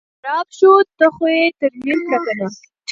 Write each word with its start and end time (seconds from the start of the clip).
نو 0.03 0.05
چې 0.07 0.09
خراب 0.21 0.47
شو 0.57 0.71
ته 0.97 1.05
خو 1.15 1.25
یې 1.35 1.45
ترمیم 1.59 1.99
کړه 2.09 2.19
کنه. 2.25 2.47